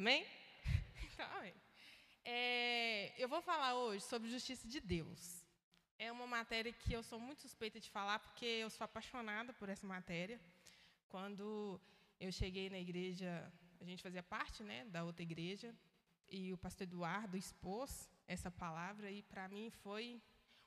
[0.00, 0.26] Amém?
[1.12, 1.52] Então, amém.
[2.24, 5.44] É, eu vou falar hoje sobre justiça de Deus.
[5.98, 9.68] É uma matéria que eu sou muito suspeita de falar, porque eu sou apaixonada por
[9.68, 10.40] essa matéria.
[11.10, 11.78] Quando
[12.18, 15.74] eu cheguei na igreja, a gente fazia parte né, da outra igreja,
[16.30, 20.18] e o pastor Eduardo expôs essa palavra, e para mim foi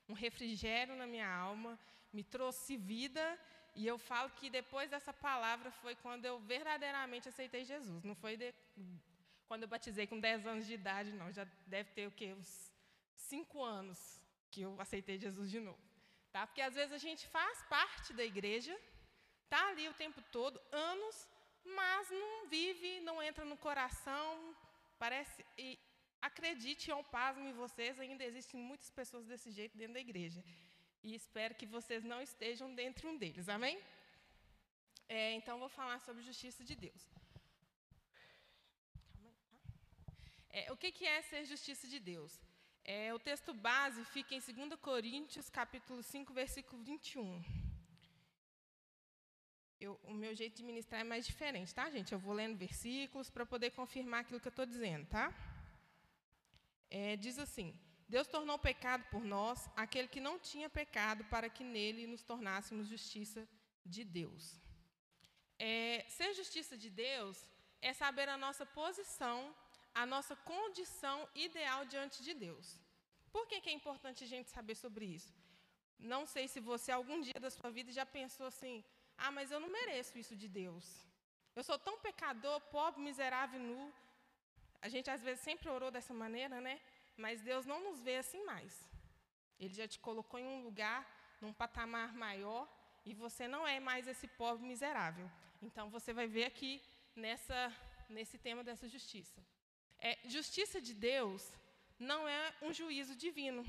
[0.08, 1.80] um refrigério na minha alma,
[2.12, 3.26] me trouxe vida,
[3.76, 8.04] e eu falo que depois dessa palavra foi quando eu verdadeiramente aceitei Jesus.
[8.04, 8.54] Não foi de,
[9.48, 11.32] quando eu batizei com 10 anos de idade, não.
[11.32, 12.34] Já deve ter o quê?
[12.34, 12.72] Uns
[13.16, 14.00] 5 anos
[14.52, 15.84] que eu aceitei Jesus de novo.
[16.32, 16.48] Tá?
[16.48, 18.76] Porque às vezes a gente faz parte da igreja,
[19.44, 21.28] está ali o tempo todo, anos,
[21.64, 24.56] mas não vive, não entra no coração,
[24.98, 25.46] parece.
[25.58, 25.80] E
[26.22, 30.44] acredite ou pasmo em vocês, ainda existem muitas pessoas desse jeito dentro da igreja.
[31.04, 33.78] E espero que vocês não estejam dentro um deles, amém?
[35.08, 37.02] É, então, vou falar sobre justiça de Deus.
[39.22, 39.34] Aí,
[40.32, 40.43] tá?
[40.54, 42.40] É, o que, que é ser justiça de Deus?
[42.86, 47.44] É, o texto base fica em 2 Coríntios, capítulo 5, versículo 21.
[49.80, 52.14] Eu, o meu jeito de ministrar é mais diferente, tá, gente?
[52.14, 55.34] Eu vou lendo versículos para poder confirmar aquilo que eu estou dizendo, tá?
[56.90, 57.76] É, diz assim:
[58.08, 62.88] Deus tornou pecado por nós aquele que não tinha pecado, para que nele nos tornássemos
[62.88, 63.48] justiça
[63.84, 64.62] de Deus.
[65.58, 67.50] É, ser justiça de Deus
[67.82, 69.54] é saber a nossa posição,
[70.02, 72.80] a nossa condição ideal diante de Deus.
[73.32, 75.34] Por que, que é importante a gente saber sobre isso?
[76.00, 78.84] Não sei se você, algum dia da sua vida, já pensou assim:
[79.18, 80.86] ah, mas eu não mereço isso de Deus.
[81.56, 83.94] Eu sou tão pecador, pobre, miserável nu.
[84.82, 86.82] A gente às vezes sempre orou dessa maneira, né?
[87.16, 88.74] Mas Deus não nos vê assim mais.
[89.60, 91.02] Ele já te colocou em um lugar,
[91.40, 92.68] num patamar maior,
[93.06, 95.30] e você não é mais esse pobre miserável.
[95.62, 96.82] Então você vai ver aqui
[97.16, 97.72] nessa,
[98.10, 99.42] nesse tema dessa justiça.
[100.08, 101.42] É, justiça de Deus
[101.98, 103.64] não é um juízo divino.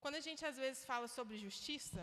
[0.00, 2.02] Quando a gente às vezes fala sobre justiça,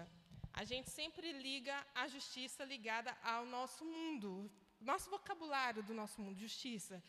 [0.53, 6.39] a gente sempre liga a justiça ligada ao nosso mundo, nosso vocabulário do nosso mundo,
[6.39, 7.03] justiça,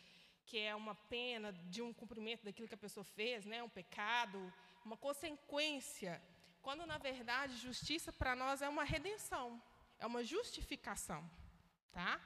[0.45, 4.53] que é uma pena de um cumprimento daquilo que a pessoa fez, né, um pecado,
[4.83, 6.21] uma consequência,
[6.61, 9.47] quando na verdade justiça para nós é uma redenção,
[9.97, 11.21] é uma justificação,
[11.93, 12.19] tá?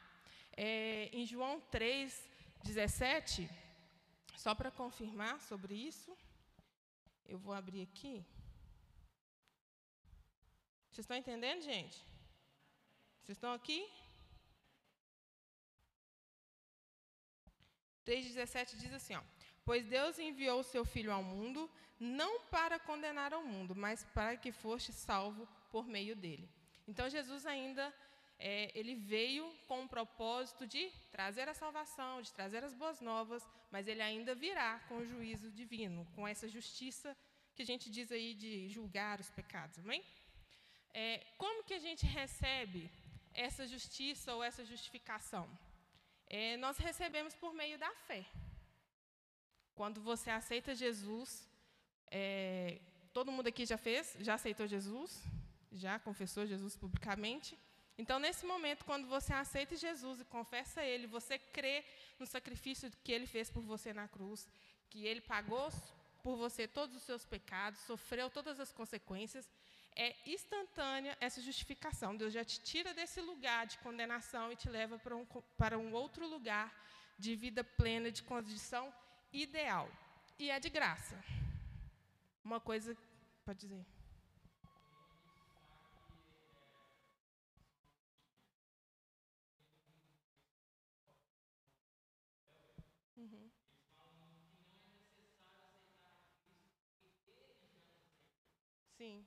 [0.58, 2.28] É, em João 3,
[2.64, 3.48] 17,
[4.36, 6.16] só para confirmar sobre isso,
[7.26, 8.26] eu vou abrir aqui.
[10.90, 11.98] Vocês estão entendendo, gente?
[13.22, 13.90] Vocês estão aqui?
[18.06, 19.24] 3,17 diz assim: ó,
[19.66, 24.36] Pois Deus enviou o seu Filho ao mundo, não para condenar ao mundo, mas para
[24.36, 26.50] que foste salvo por meio dele.
[26.88, 27.94] Então, Jesus ainda
[28.46, 33.42] é, ele veio com o propósito de trazer a salvação, de trazer as boas novas,
[33.72, 37.16] mas ele ainda virá com o juízo divino, com essa justiça
[37.56, 40.04] que a gente diz aí de julgar os pecados, amém?
[40.94, 42.92] É, como que a gente recebe
[43.34, 45.48] essa justiça ou essa justificação?
[46.28, 48.26] É, nós recebemos por meio da fé.
[49.74, 51.50] Quando você aceita Jesus,
[52.12, 52.82] é,
[53.14, 54.18] todo mundo aqui já fez?
[54.20, 55.24] Já aceitou Jesus?
[55.72, 57.58] Já confessou Jesus publicamente?
[57.98, 61.86] Então, nesse momento, quando você aceita Jesus e confessa Ele, você crê
[62.20, 64.48] no sacrifício que Ele fez por você na cruz,
[64.90, 65.72] que Ele pagou
[66.24, 69.48] por você todos os seus pecados, sofreu todas as consequências,
[69.96, 72.16] é instantânea essa justificação.
[72.16, 75.26] Deus já te tira desse lugar de condenação e te leva para um,
[75.58, 76.74] para um outro lugar
[77.18, 78.92] de vida plena, de condição
[79.32, 79.90] ideal.
[80.40, 81.16] E é de graça.
[82.44, 82.98] Uma coisa.
[83.46, 83.93] Pode dizer.
[99.04, 99.26] Sim.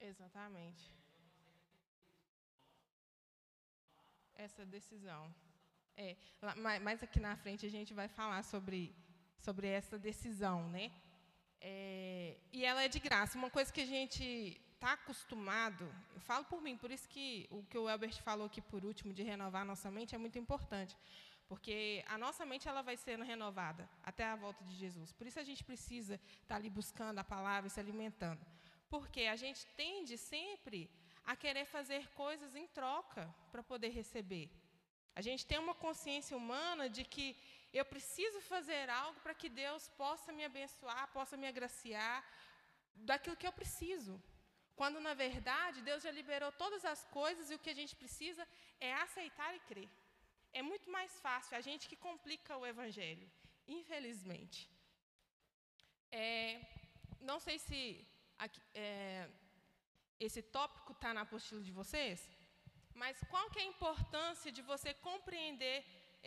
[0.00, 0.84] Exatamente.
[4.34, 5.32] Essa decisão.
[5.96, 6.16] É,
[6.80, 8.92] mais aqui na frente a gente vai falar sobre,
[9.38, 10.90] sobre essa decisão, né?
[11.60, 13.38] É, e ela é de graça.
[13.38, 15.84] Uma coisa que a gente está acostumado,
[16.14, 19.12] eu falo por mim, por isso que o que o Elbert falou aqui por último,
[19.12, 20.96] de renovar a nossa mente, é muito importante.
[21.46, 25.12] Porque a nossa mente ela vai sendo renovada até a volta de Jesus.
[25.12, 28.40] Por isso a gente precisa estar tá ali buscando a palavra, se alimentando.
[28.88, 30.88] Porque a gente tende sempre
[31.26, 33.22] a querer fazer coisas em troca
[33.52, 34.48] para poder receber.
[35.14, 37.36] A gente tem uma consciência humana de que
[37.70, 42.24] eu preciso fazer algo para que Deus possa me abençoar, possa me agraciar
[42.94, 44.14] daquilo que eu preciso.
[44.80, 48.44] Quando na verdade Deus já liberou todas as coisas e o que a gente precisa
[48.88, 49.90] é aceitar e crer.
[50.58, 53.26] É muito mais fácil, a gente que complica o Evangelho,
[53.78, 54.58] infelizmente.
[56.10, 56.60] É,
[57.30, 57.80] não sei se
[58.38, 59.28] aqui, é,
[60.26, 62.18] esse tópico está na apostila de vocês,
[63.02, 65.78] mas qual que é a importância de você compreender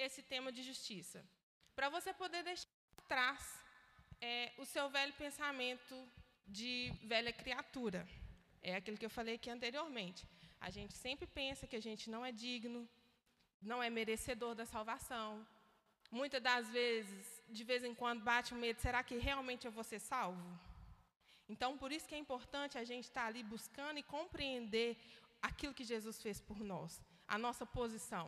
[0.06, 1.20] esse tema de justiça?
[1.76, 3.42] Para você poder deixar atrás
[4.22, 5.96] é, o seu velho pensamento
[6.46, 8.04] de velha criatura.
[8.72, 10.22] É aquilo que eu falei aqui anteriormente.
[10.68, 12.82] A gente sempre pensa que a gente não é digno,
[13.62, 15.46] não é merecedor da salvação.
[16.20, 19.84] Muitas das vezes, de vez em quando, bate o medo: será que realmente eu vou
[19.92, 20.48] ser salvo?
[21.54, 24.90] Então, por isso que é importante a gente estar ali buscando e compreender
[25.42, 28.26] aquilo que Jesus fez por nós, a nossa posição.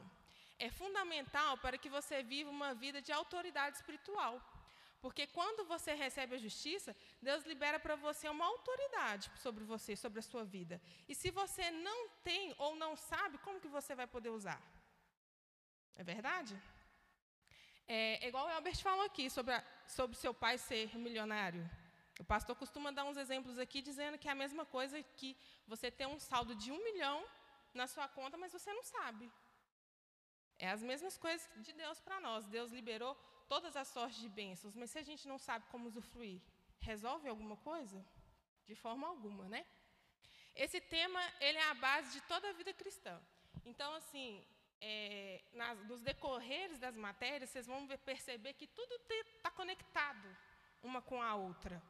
[0.59, 4.33] É fundamental para que você viva uma vida de autoridade espiritual.
[5.05, 6.91] Porque quando você recebe a justiça,
[7.21, 10.81] Deus libera para você uma autoridade sobre você, sobre a sua vida.
[11.07, 14.59] E se você não tem ou não sabe, como que você vai poder usar?
[15.95, 16.59] É verdade?
[17.87, 21.63] É, é igual o Albert falou aqui sobre, a, sobre seu pai ser milionário.
[22.19, 25.37] O pastor costuma dar uns exemplos aqui dizendo que é a mesma coisa que
[25.67, 27.23] você ter um saldo de um milhão
[27.75, 29.31] na sua conta, mas você não sabe.
[30.57, 32.47] É as mesmas coisas de Deus para nós.
[32.47, 33.15] Deus liberou
[33.47, 36.41] todas as sortes de bênçãos, mas se a gente não sabe como usufruir,
[36.79, 38.05] resolve alguma coisa?
[38.65, 39.65] De forma alguma, né?
[40.55, 43.15] Esse tema ele é a base de toda a vida cristã.
[43.63, 44.45] Então, assim,
[44.81, 50.27] é, nas, nos decorreres das matérias, vocês vão ver, perceber que tudo está conectado
[50.81, 51.81] uma com a outra.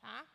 [0.00, 0.26] Tá?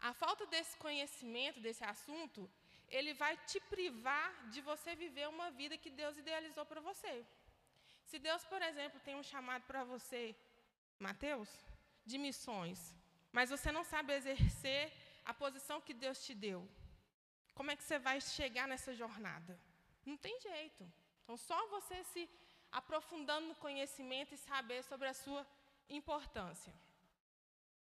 [0.00, 2.50] A falta desse conhecimento, desse assunto,
[2.88, 7.26] ele vai te privar de você viver uma vida que Deus idealizou para você.
[8.10, 10.34] Se Deus, por exemplo, tem um chamado para você,
[10.98, 11.50] Mateus,
[12.06, 12.78] de missões,
[13.30, 14.90] mas você não sabe exercer
[15.26, 16.66] a posição que Deus te deu,
[17.54, 19.60] como é que você vai chegar nessa jornada?
[20.06, 20.90] Não tem jeito.
[21.22, 22.22] Então, só você se
[22.72, 25.46] aprofundando no conhecimento e saber sobre a sua
[25.90, 26.72] importância.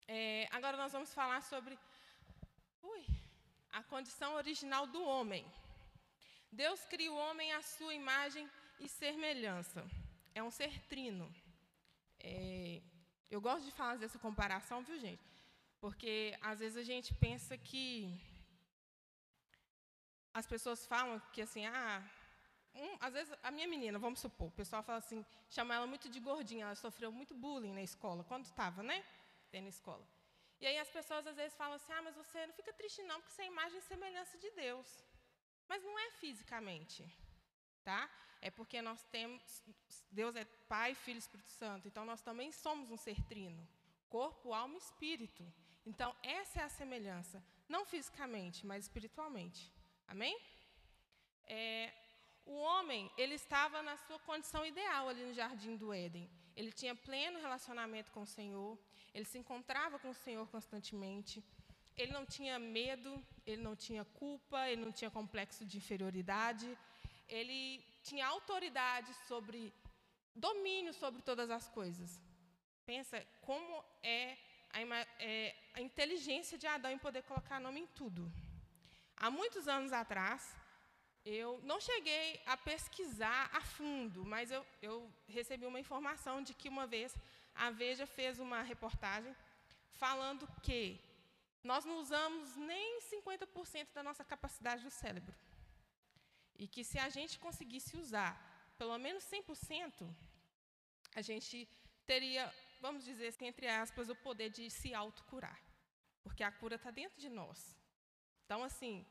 [0.06, 1.76] É, agora nós vamos falar sobre
[2.80, 3.04] ui,
[3.72, 5.44] a condição original do homem.
[6.52, 8.48] Deus cria o homem à sua imagem
[8.78, 9.84] e semelhança
[10.34, 11.32] é um ser trino.
[12.20, 12.82] É,
[13.30, 15.22] eu gosto de fazer essa comparação, viu, gente?
[15.80, 18.20] Porque às vezes a gente pensa que
[20.32, 22.02] as pessoas falam que assim, ah,
[22.74, 26.08] um, às vezes a minha menina, vamos supor, o pessoal fala assim, chama ela muito
[26.08, 29.04] de gordinha, ela sofreu muito bullying na escola, quando estava, né?
[29.52, 30.06] Na escola.
[30.60, 33.20] E aí as pessoas às vezes falam assim, ah, mas você não fica triste não,
[33.20, 35.04] porque você é imagem e semelhança de Deus.
[35.68, 37.04] Mas não é fisicamente,
[37.84, 38.10] tá?
[38.42, 39.40] é porque nós temos,
[40.10, 43.66] Deus é Pai, Filho e Espírito Santo, então nós também somos um ser trino,
[44.08, 45.44] corpo, alma e espírito.
[45.86, 49.72] Então, essa é a semelhança, não fisicamente, mas espiritualmente.
[50.08, 50.36] Amém?
[51.46, 51.92] É,
[52.44, 56.28] o homem, ele estava na sua condição ideal ali no jardim do Éden.
[56.56, 58.76] Ele tinha pleno relacionamento com o Senhor,
[59.14, 61.42] ele se encontrava com o Senhor constantemente.
[61.96, 66.76] Ele não tinha medo, ele não tinha culpa, ele não tinha complexo de inferioridade.
[67.38, 69.60] Ele tinha autoridade sobre,
[70.34, 72.20] domínio sobre todas as coisas.
[72.84, 74.36] Pensa como é
[74.70, 74.80] a,
[75.18, 78.30] é a inteligência de Adão em poder colocar nome em tudo.
[79.16, 80.54] Há muitos anos atrás,
[81.24, 84.96] eu não cheguei a pesquisar a fundo, mas eu, eu,
[85.28, 87.14] recebi uma informação de que uma vez
[87.54, 89.34] a Veja fez uma reportagem
[89.92, 91.00] falando que
[91.62, 95.34] nós não usamos nem 50% da nossa capacidade do cérebro.
[96.62, 98.32] E que se a gente conseguisse usar
[98.80, 100.08] pelo menos 100%,
[101.18, 101.56] a gente
[102.06, 102.42] teria,
[102.80, 105.58] vamos dizer assim, entre aspas, o poder de se autocurar.
[106.22, 107.58] Porque a cura está dentro de nós.
[108.44, 109.04] Então, assim,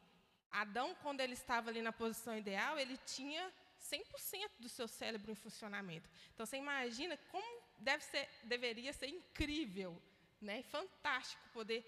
[0.50, 3.44] Adão, quando ele estava ali na posição ideal, ele tinha
[3.92, 6.10] 100% do seu cérebro em funcionamento.
[6.34, 9.92] Então, você imagina como deve ser, deveria ser incrível,
[10.40, 11.82] né, fantástico poder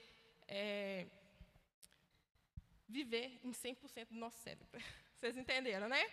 [0.45, 1.05] é,
[2.87, 4.81] viver em 100% do nosso cérebro.
[5.23, 6.05] Vocês entenderam, né?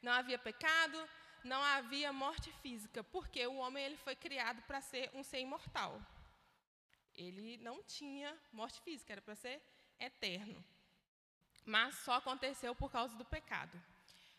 [0.00, 0.96] Não havia pecado,
[1.42, 6.00] não havia morte física, porque o homem ele foi criado para ser um ser imortal.
[7.16, 9.60] Ele não tinha morte física, era para ser
[9.98, 10.64] eterno.
[11.66, 13.76] Mas só aconteceu por causa do pecado.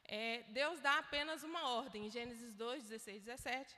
[0.06, 2.06] É, Deus dá apenas uma ordem.
[2.06, 3.76] Em Gênesis 2, 16, 17,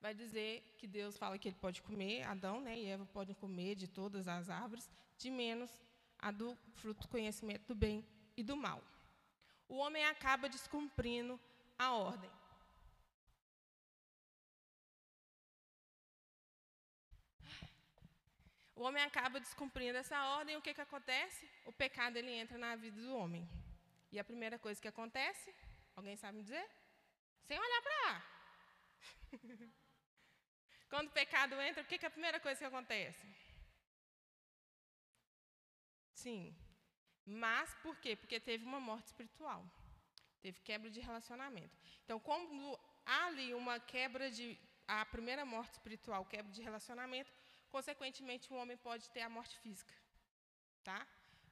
[0.00, 3.74] vai dizer que Deus fala que ele pode comer, Adão né, e Eva podem comer
[3.74, 5.68] de todas as árvores, de menos
[6.16, 8.06] a do fruto do conhecimento do bem
[8.36, 8.80] e do mal
[9.70, 11.40] o homem acaba descumprindo
[11.78, 12.30] a ordem.
[18.74, 21.48] O homem acaba descumprindo essa ordem, o que, que acontece?
[21.64, 23.48] O pecado ele entra na vida do homem.
[24.10, 25.54] E a primeira coisa que acontece,
[25.94, 26.68] alguém sabe me dizer?
[27.46, 28.14] Sem olhar para lá.
[30.90, 33.24] Quando o pecado entra, o que, que é a primeira coisa que acontece?
[36.12, 36.56] Sim.
[37.30, 38.16] Mas por quê?
[38.16, 39.64] Porque teve uma morte espiritual.
[40.40, 41.76] Teve quebra de relacionamento.
[42.04, 44.58] Então, quando há ali uma quebra de.
[44.88, 47.32] A primeira morte espiritual, quebra de relacionamento,
[47.68, 49.94] consequentemente o homem pode ter a morte física.
[50.82, 51.06] Tá?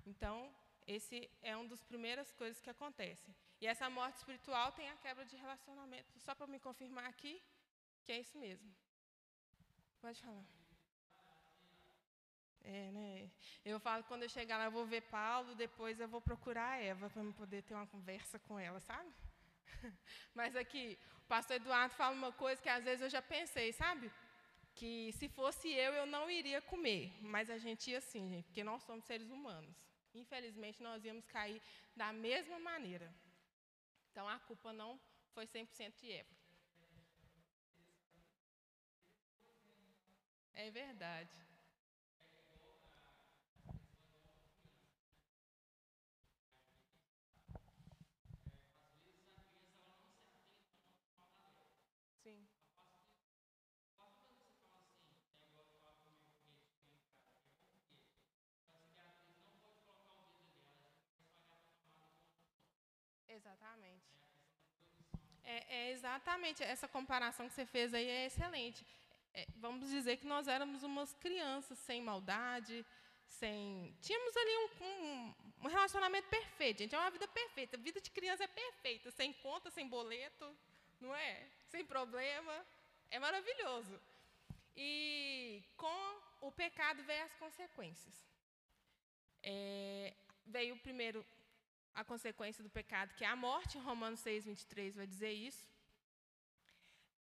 [0.04, 0.52] Então,
[0.84, 3.32] esse é uma das primeiras coisas que acontecem.
[3.60, 6.18] E essa morte espiritual tem a quebra de relacionamento.
[6.18, 7.40] Só para me confirmar aqui
[8.02, 8.74] que é isso mesmo.
[10.00, 10.57] Pode falar.
[12.64, 13.30] É, né?
[13.64, 16.70] Eu falo que quando eu chegar lá, eu vou ver Paulo, depois eu vou procurar
[16.72, 19.10] a Eva para poder ter uma conversa com ela, sabe?
[20.34, 24.10] Mas aqui, o pastor Eduardo fala uma coisa que às vezes eu já pensei, sabe?
[24.74, 27.12] Que se fosse eu, eu não iria comer.
[27.22, 29.74] Mas a gente ia sim, gente, porque nós somos seres humanos.
[30.14, 31.60] Infelizmente, nós íamos cair
[31.96, 33.12] da mesma maneira.
[34.10, 35.00] Então, a culpa não
[35.34, 36.34] foi 100% de Eva.
[40.54, 41.38] É verdade.
[52.22, 52.46] Sim.
[63.28, 64.08] Exatamente.
[65.50, 68.86] É, é, exatamente essa comparação que você fez aí é excelente.
[69.32, 72.84] É, vamos dizer que nós éramos umas crianças sem maldade,
[73.26, 73.96] sem.
[74.02, 76.94] Tínhamos ali um, um, um relacionamento perfeito, gente.
[76.94, 77.78] É uma vida perfeita.
[77.78, 80.54] A vida de criança é perfeita, sem conta, sem boleto,
[81.00, 81.48] não é?
[81.70, 82.54] Sem problema.
[83.10, 83.98] É maravilhoso.
[84.76, 88.14] E com o pecado veio as consequências.
[89.42, 90.12] É,
[90.44, 91.24] veio primeiro
[92.00, 93.76] a consequência do pecado, que é a morte.
[93.78, 95.66] Romanos 6, 23 vai dizer isso.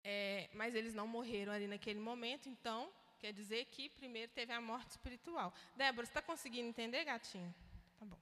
[0.03, 4.61] É, mas eles não morreram ali naquele momento, então quer dizer que primeiro teve a
[4.61, 5.53] morte espiritual.
[5.75, 7.53] Débora, você está conseguindo entender, gatinho?
[7.97, 8.19] Tá bom.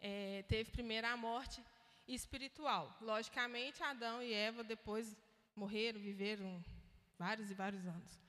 [0.00, 1.62] É, teve primeiro a morte
[2.06, 2.96] espiritual.
[3.00, 5.16] Logicamente, Adão e Eva depois
[5.54, 6.64] morreram, viveram
[7.18, 8.20] vários e vários anos.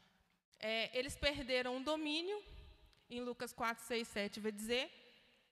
[0.59, 2.43] É, eles perderam o domínio,
[3.09, 4.91] em Lucas 4, 6, 7 vai dizer,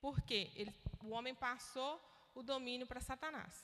[0.00, 0.72] porque ele,
[1.06, 1.92] o homem passou
[2.34, 3.54] o domínio para Satanás.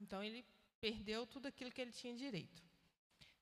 [0.00, 0.44] Então, ele
[0.80, 2.62] perdeu tudo aquilo que ele tinha direito.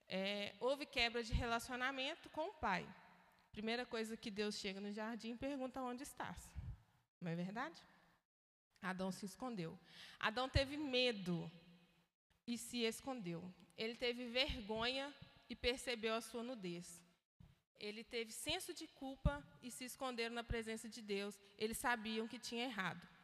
[0.08, 2.86] É, houve quebra de relacionamento com o pai.
[3.52, 6.40] Primeira coisa que Deus chega no jardim e pergunta onde estás.
[7.20, 7.80] Não é verdade?
[8.80, 9.78] Adão se escondeu.
[10.20, 11.50] Adão teve medo
[12.46, 13.42] e se escondeu.
[13.76, 15.12] Ele teve vergonha
[15.48, 17.02] e percebeu a sua nudez.
[17.78, 21.38] Ele teve senso de culpa e se esconderam na presença de Deus.
[21.58, 23.15] Eles sabiam que tinha errado.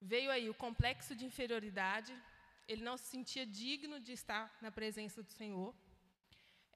[0.00, 2.14] Veio aí o complexo de inferioridade.
[2.66, 5.74] Ele não se sentia digno de estar na presença do Senhor.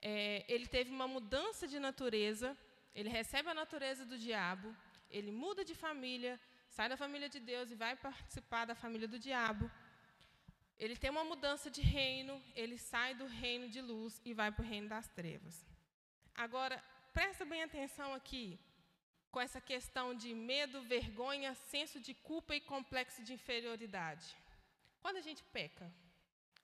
[0.00, 2.57] É, ele teve uma mudança de natureza.
[2.95, 4.75] Ele recebe a natureza do diabo.
[5.11, 9.19] Ele muda de família, sai da família de Deus e vai participar da família do
[9.19, 9.71] diabo.
[10.79, 14.64] Ele tem uma mudança de reino, ele sai do reino de luz e vai para
[14.64, 15.64] o reino das trevas.
[16.35, 18.59] Agora, presta bem atenção aqui
[19.33, 24.27] com essa questão de medo, vergonha, senso de culpa e complexo de inferioridade.
[25.01, 25.87] Quando a gente peca,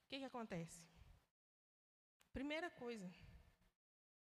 [0.05, 0.79] o que, que acontece?
[2.31, 3.09] Primeira coisa.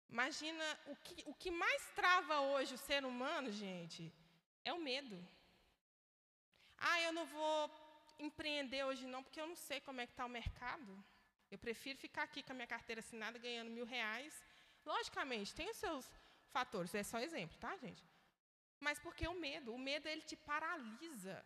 [0.08, 4.10] Imagina o que, o que mais trava hoje o ser humano, gente,
[4.64, 5.18] é o medo.
[6.78, 7.70] Ah, eu não vou
[8.20, 11.04] empreender hoje não, porque eu não sei como é que está o mercado.
[11.50, 14.32] Eu prefiro ficar aqui com a minha carteira assinada ganhando mil reais.
[14.86, 16.08] Logicamente, tem os seus
[16.50, 18.02] fatores, é só exemplo, tá, gente?
[18.80, 21.44] Mas porque o medo, o medo ele te paralisa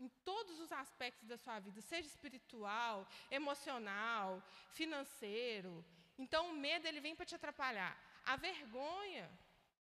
[0.00, 5.84] em todos os aspectos da sua vida, seja espiritual, emocional, financeiro.
[6.18, 7.96] Então o medo ele vem para te atrapalhar.
[8.24, 9.30] A vergonha,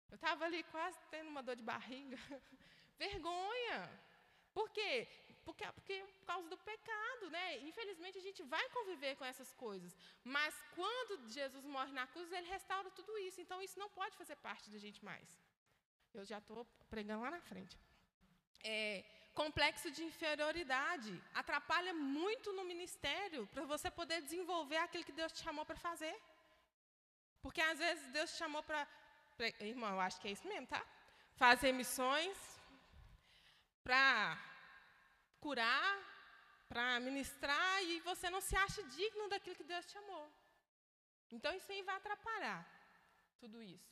[0.09, 2.17] eu estava ali quase tendo uma dor de barriga.
[2.97, 3.79] vergonha.
[4.53, 5.07] Por quê?
[5.45, 7.59] Porque, porque por causa do pecado, né?
[7.59, 9.95] Infelizmente a gente vai conviver com essas coisas.
[10.23, 13.39] Mas quando Jesus morre na cruz, ele restaura tudo isso.
[13.41, 15.29] Então isso não pode fazer parte da gente mais.
[16.13, 17.77] Eu já estou pregando lá na frente.
[18.63, 19.03] É,
[19.33, 25.41] complexo de inferioridade atrapalha muito no ministério para você poder desenvolver aquilo que Deus te
[25.43, 26.15] chamou para fazer.
[27.41, 28.87] Porque às vezes Deus te chamou para.
[29.59, 30.85] Irmão, eu acho que é isso mesmo, tá?
[31.43, 32.37] Fazer missões,
[33.83, 34.37] para
[35.39, 35.91] curar,
[36.69, 40.25] para ministrar, e você não se acha digno daquilo que Deus te chamou.
[41.31, 42.59] Então isso aí vai atrapalhar
[43.39, 43.91] tudo isso.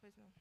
[0.00, 0.31] Pois não.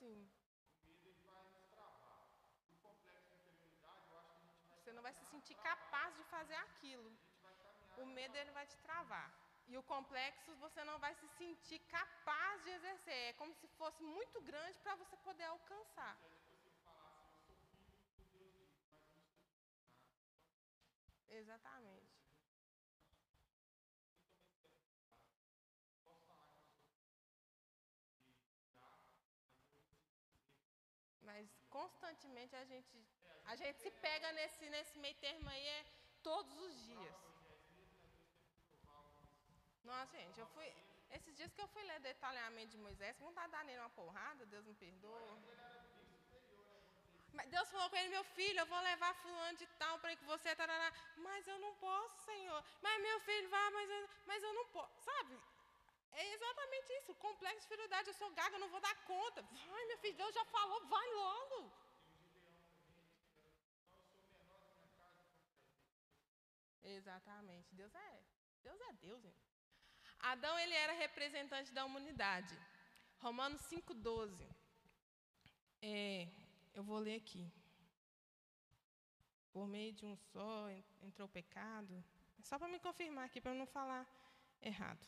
[0.00, 0.30] assim.
[4.76, 7.10] Você não vai se sentir capaz de fazer aquilo.
[7.98, 9.30] O medo ele vai te travar.
[9.68, 13.22] E o complexo você não vai se sentir capaz de exercer.
[13.28, 16.16] É como se fosse muito grande para você poder alcançar.
[21.28, 21.99] Exatamente.
[31.80, 32.94] Constantemente a gente,
[33.52, 35.80] a gente se pega nesse, nesse meio termo aí é
[36.22, 37.16] todos os dias.
[39.90, 40.68] Nossa, gente, eu fui.
[41.16, 44.46] Esses dias que eu fui ler detalhamento de Moisés, vontade de dar nele uma porrada,
[44.46, 45.38] Deus me perdoa.
[47.32, 50.24] Mas Deus falou com ele, meu filho, eu vou levar fulano de tal para que
[50.32, 50.54] você.
[50.60, 50.92] Tarará.
[51.16, 52.60] Mas eu não posso, Senhor.
[52.82, 55.00] Mas meu filho vai, mas eu, mas eu não posso.
[55.10, 55.40] Sabe?
[56.12, 57.14] É exatamente isso.
[57.14, 58.08] Complexo de fidelidade.
[58.08, 59.44] Eu sou gaga, eu não vou dar conta.
[59.74, 61.72] Ai, meu filho, Deus já falou, vai logo.
[66.82, 67.74] Exatamente.
[67.74, 68.22] Deus é.
[68.62, 69.34] Deus é Deus, hein?
[70.20, 72.58] Adão ele era representante da humanidade.
[73.18, 74.46] Romanos 5,12.
[75.82, 76.28] É,
[76.74, 77.50] eu vou ler aqui.
[79.52, 80.68] Por meio de um só
[81.02, 82.04] entrou o pecado.
[82.42, 84.06] Só para me confirmar aqui, para eu não falar
[84.60, 85.06] errado.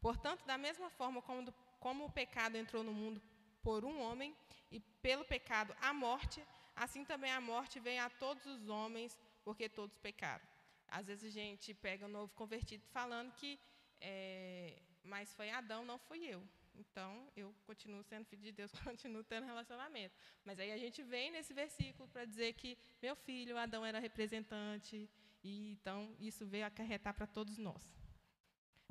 [0.00, 3.20] Portanto, da mesma forma como, do, como o pecado entrou no mundo
[3.62, 4.34] por um homem,
[4.70, 6.42] e pelo pecado a morte,
[6.76, 10.46] assim também a morte veio a todos os homens, porque todos pecaram.
[10.88, 13.58] Às vezes a gente pega o novo convertido falando que,
[14.00, 16.42] é, mas foi Adão, não fui eu.
[16.74, 20.14] Então, eu continuo sendo filho de Deus, continuo tendo relacionamento.
[20.44, 25.10] Mas aí a gente vem nesse versículo para dizer que meu filho, Adão, era representante,
[25.42, 27.82] e então isso veio acarretar para todos nós.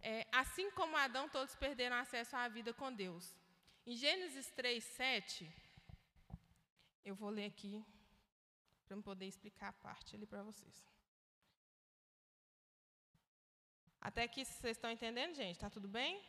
[0.01, 3.35] É, assim como Adão, todos perderam acesso à vida com Deus.
[3.85, 5.51] Em Gênesis 3, 7,
[7.05, 7.85] eu vou ler aqui
[8.87, 10.85] para poder explicar a parte ali para vocês.
[13.99, 15.55] Até aqui vocês estão entendendo, gente?
[15.55, 16.21] Está tudo bem?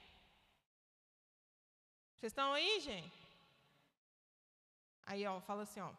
[2.17, 3.29] Vocês estão aí, gente?
[5.07, 5.93] Aí, ó, fala assim, ó.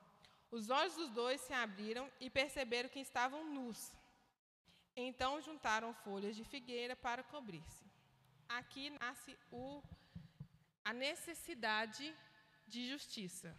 [0.51, 3.91] Os olhos dos dois se abriram e perceberam que estavam nus.
[5.07, 7.85] Então juntaram folhas de figueira para cobrir-se.
[8.47, 9.81] Aqui nasce o,
[10.83, 12.13] a necessidade
[12.67, 13.55] de justiça.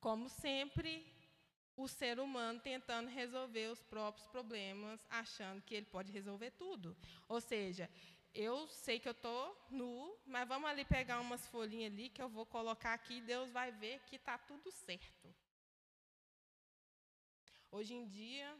[0.00, 1.06] Como sempre,
[1.76, 6.96] o ser humano tentando resolver os próprios problemas, achando que ele pode resolver tudo.
[7.28, 7.90] Ou seja,
[8.32, 12.28] eu sei que eu estou nu, mas vamos ali pegar umas folhinhas ali que eu
[12.28, 15.34] vou colocar aqui e Deus vai ver que está tudo certo.
[17.70, 18.56] Hoje em dia,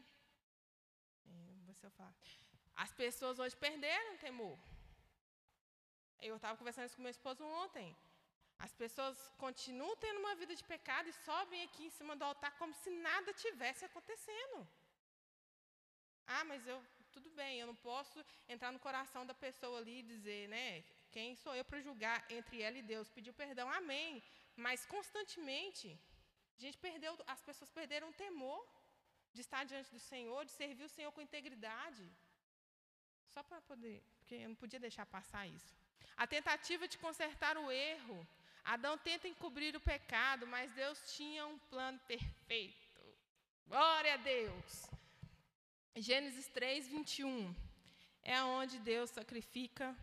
[2.75, 4.57] as pessoas hoje perderam o temor.
[6.21, 7.95] Eu estava conversando isso com meu esposo ontem.
[8.57, 12.51] As pessoas continuam tendo uma vida de pecado e sobem aqui em cima do altar
[12.57, 14.67] como se nada tivesse acontecendo.
[16.25, 20.09] Ah, mas eu, tudo bem, eu não posso entrar no coração da pessoa ali e
[20.13, 20.83] dizer, né?
[21.11, 23.09] Quem sou eu para julgar entre ela e Deus?
[23.09, 24.23] Pediu perdão, amém.
[24.55, 25.99] Mas constantemente,
[26.57, 28.65] a gente perdeu, as pessoas perderam o temor
[29.35, 32.03] de estar diante do Senhor, de servir o Senhor com integridade.
[33.33, 35.73] Só para poder, porque eu não podia deixar passar isso.
[36.23, 38.17] A tentativa de consertar o erro
[38.65, 42.99] Adão tenta encobrir o pecado, mas Deus tinha um plano perfeito.
[43.67, 44.89] Glória a Deus.
[45.95, 47.55] Gênesis 3, 21.
[48.23, 49.95] É onde Deus sacrifica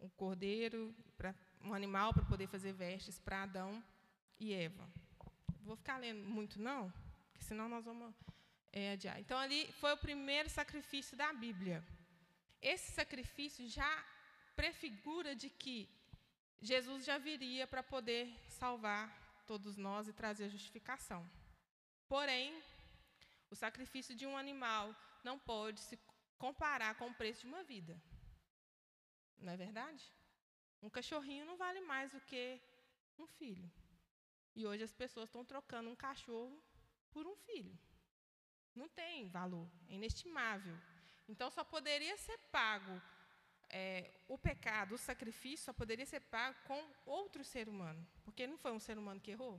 [0.00, 3.82] um cordeiro, pra, um animal para poder fazer vestes para Adão
[4.40, 4.84] e Eva.
[5.62, 6.92] Vou ficar lendo muito, não,
[7.36, 8.14] porque senão nós vamos
[8.72, 9.20] é, adiar.
[9.20, 11.84] Então, ali foi o primeiro sacrifício da Bíblia.
[12.62, 13.92] Esse sacrifício já
[14.54, 15.86] prefigura de que
[16.60, 19.04] Jesus já viria para poder salvar
[19.46, 21.22] todos nós e trazer a justificação.
[22.08, 22.58] Porém,
[23.50, 25.98] o sacrifício de um animal não pode se
[26.38, 28.00] comparar com o preço de uma vida.
[29.36, 30.02] Não é verdade?
[30.82, 32.58] Um cachorrinho não vale mais do que
[33.18, 33.70] um filho.
[34.54, 36.65] E hoje as pessoas estão trocando um cachorro
[37.16, 37.74] por um filho.
[38.80, 40.76] Não tem valor, é inestimável.
[41.26, 42.94] Então só poderia ser pago
[43.70, 48.58] é, o pecado, o sacrifício, só poderia ser pago com outro ser humano, porque não
[48.58, 49.56] foi um ser humano que errou.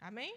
[0.00, 0.32] Amém?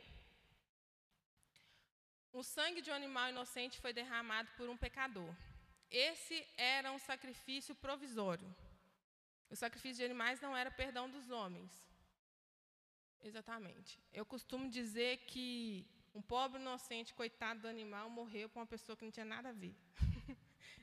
[2.33, 5.31] O sangue de um animal inocente foi derramado por um pecador.
[5.91, 8.49] Esse era um sacrifício provisório.
[9.47, 11.71] O sacrifício de animais não era perdão dos homens.
[13.23, 13.99] Exatamente.
[14.13, 19.05] Eu costumo dizer que um pobre inocente, coitado do animal, morreu por uma pessoa que
[19.05, 19.75] não tinha nada a ver.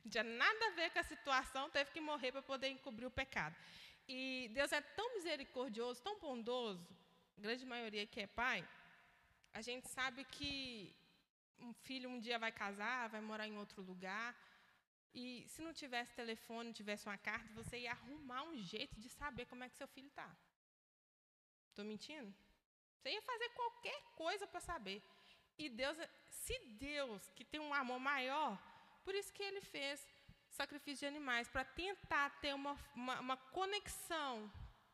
[0.04, 3.10] Não tinha nada a ver com a situação, teve que morrer para poder encobrir o
[3.10, 3.56] pecado.
[4.06, 6.86] E Deus é tão misericordioso, tão bondoso,
[7.38, 8.62] grande maioria que é pai,
[9.54, 10.94] a gente sabe que
[11.60, 14.36] um filho um dia vai casar, vai morar em outro lugar,
[15.14, 19.08] e se não tivesse telefone, não tivesse uma carta, você ia arrumar um jeito de
[19.08, 20.28] saber como é que seu filho está.
[21.74, 22.32] Estou mentindo?
[22.96, 25.02] Você ia fazer qualquer coisa para saber.
[25.58, 25.98] E Deus,
[26.30, 26.56] se
[26.90, 28.56] Deus, que tem um amor maior,
[29.04, 30.06] por isso que Ele fez
[30.50, 34.48] sacrifício de animais, para tentar ter uma, uma, uma, conexão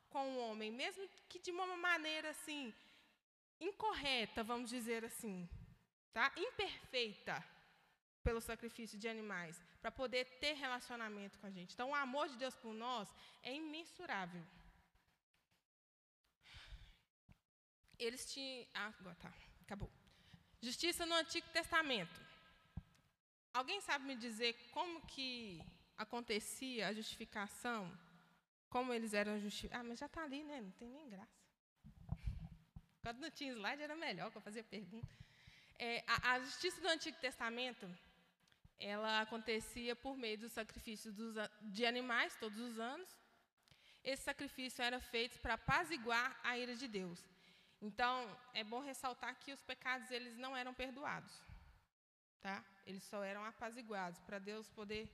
[0.09, 2.73] com o homem, mesmo que de uma maneira assim,
[3.61, 5.47] incorreta, vamos dizer assim,
[6.15, 6.33] tá?
[6.35, 7.45] imperfeita,
[8.23, 11.75] pelo sacrifício de animais, para poder ter relacionamento com a gente.
[11.75, 14.43] Então, o amor de Deus por nós é imensurável.
[18.01, 18.67] Eles tinham.
[18.75, 19.91] Ah, agora tá, acabou.
[20.61, 22.19] Justiça no Antigo Testamento.
[23.53, 25.61] Alguém sabe me dizer como que
[25.99, 27.81] acontecia a justificação?
[28.71, 29.85] Como eles eram justificados?
[29.85, 30.61] Ah, mas já está ali, né?
[30.63, 31.41] Não tem nem graça.
[33.03, 35.09] Quando não tinha slide era melhor para fazer pergunta.
[35.79, 37.87] É, a, a, justiça do Antigo Testamento,
[38.79, 43.09] ela acontecia por meio do sacrifício dos, de animais todos os anos.
[44.05, 47.23] Esse sacrifício era feito para apaziguar a ira de Deus.
[47.81, 51.43] Então, é bom ressaltar que os pecados eles não eram perdoados.
[52.41, 52.65] Tá?
[52.87, 55.09] Eles só eram apaziguados para Deus poder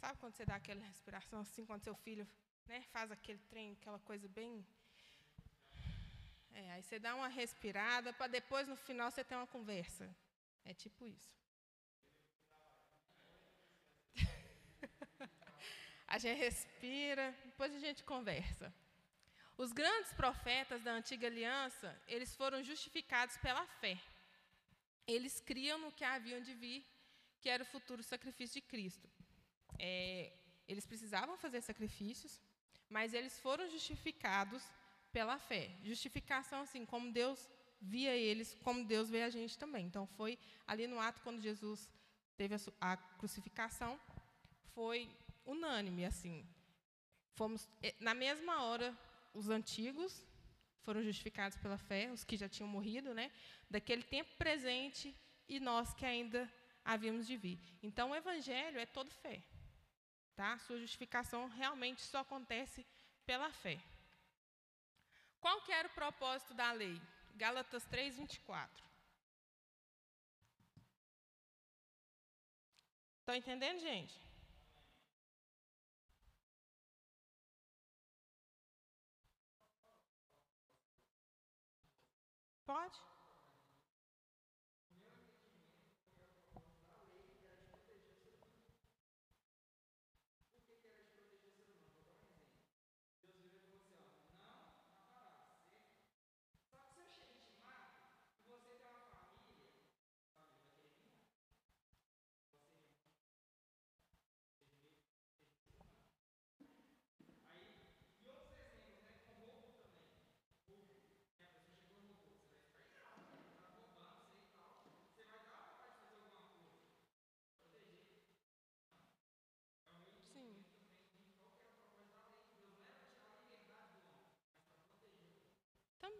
[0.00, 2.26] Sabe quando você dá aquela respiração assim, quando seu filho
[2.66, 4.66] né, faz aquele trem, aquela coisa bem.
[6.54, 10.08] É, aí você dá uma respirada para depois no final você ter uma conversa.
[10.64, 11.30] É tipo isso.
[16.08, 18.72] a gente respira, depois a gente conversa.
[19.62, 24.00] Os grandes profetas da antiga aliança, eles foram justificados pela fé.
[25.06, 26.80] Eles criam no que haviam de vir,
[27.42, 29.06] que era o futuro sacrifício de Cristo.
[29.78, 30.32] É,
[30.66, 32.40] eles precisavam fazer sacrifícios,
[32.88, 34.62] mas eles foram justificados
[35.12, 35.64] pela fé.
[35.84, 37.46] Justificação, assim, como Deus
[37.82, 39.84] via eles, como Deus vê a gente também.
[39.84, 41.92] Então, foi ali no ato, quando Jesus
[42.34, 44.00] teve a, a crucificação,
[44.74, 46.48] foi unânime, assim.
[47.34, 47.68] Fomos,
[47.98, 48.98] na mesma hora,
[49.32, 50.26] os antigos
[50.82, 53.30] foram justificados pela fé, os que já tinham morrido, né?
[53.68, 55.14] Daquele tempo presente
[55.48, 56.50] e nós que ainda
[56.84, 57.60] havíamos de vir.
[57.82, 59.42] Então, o evangelho é todo fé.
[60.34, 60.58] Tá?
[60.58, 62.86] Sua justificação realmente só acontece
[63.26, 63.78] pela fé.
[65.38, 67.00] Qual que era o propósito da lei?
[67.34, 68.84] Gálatas 3, 24.
[73.20, 74.29] Estão entendendo, gente?
[82.70, 83.09] Pode?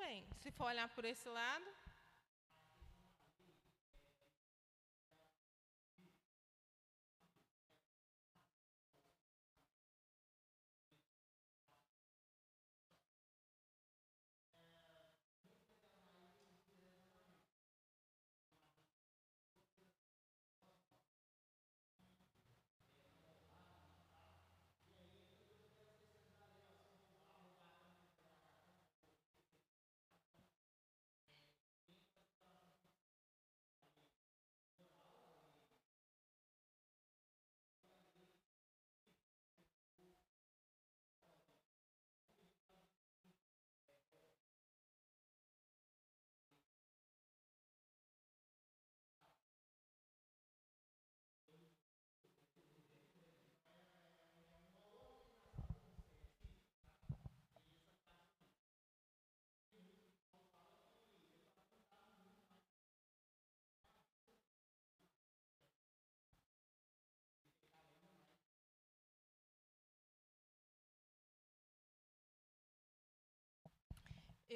[0.00, 1.64] Também, se for olhar por esse lado,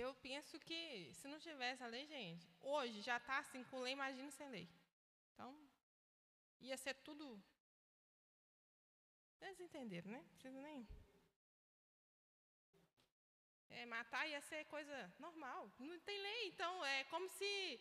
[0.02, 3.92] Eu penso que se não tivesse a lei, gente, hoje já está assim com lei,
[3.92, 4.68] imagina sem lei.
[5.32, 5.50] Então,
[6.60, 7.40] ia ser tudo.
[9.36, 10.20] Vocês entenderam, né?
[10.32, 10.88] Precisa nem.
[13.70, 15.70] É, matar ia ser coisa normal.
[15.78, 16.48] Não tem lei.
[16.48, 17.80] Então, é como se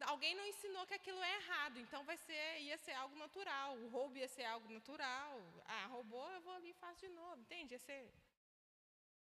[0.00, 1.78] alguém não ensinou que aquilo é errado.
[1.78, 3.78] Então, vai ser, ia ser algo natural.
[3.78, 5.40] O roubo ia ser algo natural.
[5.64, 7.40] Ah, roubou, eu vou ali e faço de novo.
[7.40, 7.72] Entende?
[7.72, 8.12] Ia ser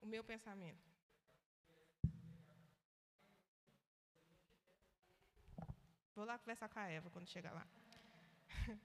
[0.01, 0.98] o meu pensamento.
[6.19, 7.65] Vou lá conversar com a Eva quando chegar lá.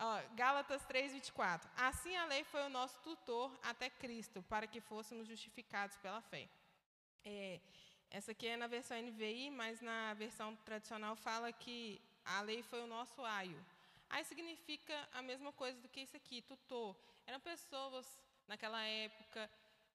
[0.00, 1.70] Ó, Gálatas 3, 24.
[1.76, 6.48] Assim a lei foi o nosso tutor até Cristo, para que fôssemos justificados pela fé.
[7.24, 7.60] É,
[8.10, 12.82] essa aqui é na versão NVI, mas na versão tradicional fala que a lei foi
[12.82, 13.64] o nosso aio.
[14.10, 16.96] Aí significa a mesma coisa do que isso aqui, tutor.
[17.28, 19.48] Eram pessoas naquela época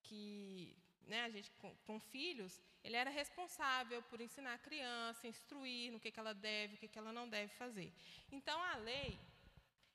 [0.03, 0.73] que
[1.05, 5.99] né, a gente com, com, filhos, ele era responsável por ensinar a criança, instruir no
[5.99, 7.93] que, que ela deve, o que, que ela não deve fazer.
[8.31, 9.19] Então a lei,